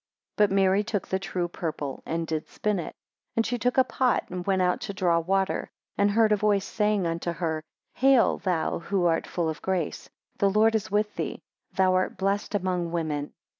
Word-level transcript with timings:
6 0.37 0.37
But 0.37 0.51
Mary 0.51 0.83
took 0.83 1.07
the 1.07 1.19
true 1.19 1.47
purple; 1.47 2.01
and 2.07 2.25
did 2.25 2.47
spin 2.47 2.79
it. 2.79 2.89
7 3.33 3.33
And 3.35 3.45
she 3.45 3.59
took 3.59 3.77
a 3.77 3.83
pot, 3.83 4.23
and 4.31 4.43
went 4.47 4.63
out 4.63 4.81
to 4.81 4.95
draw 4.95 5.19
water, 5.19 5.69
and 5.95 6.09
heard 6.09 6.31
a 6.31 6.35
voice 6.35 6.65
saying 6.65 7.05
unto 7.05 7.33
her, 7.33 7.61
Hail 7.93 8.39
thou 8.39 8.79
who 8.79 9.05
art 9.05 9.27
full 9.27 9.47
of 9.47 9.61
grace, 9.61 10.09
the 10.39 10.49
Lord 10.49 10.73
is 10.73 10.89
with 10.89 11.13
thee; 11.17 11.43
thou 11.75 11.93
art 11.93 12.17
blessed 12.17 12.55
among 12.55 12.91
women. 12.91 13.31